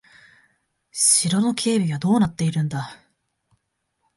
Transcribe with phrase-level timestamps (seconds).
[0.91, 3.05] 城の警備はどうなっているんだ。